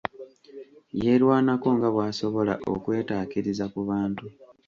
[1.01, 4.27] Yeerwanako nga bw'asobola okwetaakiriza ku mutemu.